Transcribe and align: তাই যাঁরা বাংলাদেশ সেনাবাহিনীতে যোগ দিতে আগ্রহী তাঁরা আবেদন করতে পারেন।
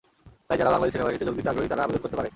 তাই 0.47 0.57
যাঁরা 0.59 0.73
বাংলাদেশ 0.73 0.93
সেনাবাহিনীতে 0.93 1.27
যোগ 1.27 1.35
দিতে 1.39 1.49
আগ্রহী 1.51 1.69
তাঁরা 1.71 1.83
আবেদন 1.85 2.01
করতে 2.03 2.15
পারেন। 2.17 2.29